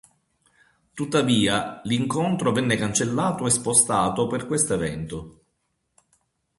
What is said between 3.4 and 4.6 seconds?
e spostato per